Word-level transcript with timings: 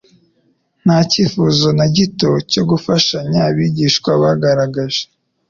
Nta 0.83 0.97
cyifuzo 1.09 1.67
na 1.77 1.85
gito 1.95 2.29
cyo 2.51 2.63
gufashanya 2.69 3.39
abigishwa 3.49 4.11
bagaragaje. 4.21 5.01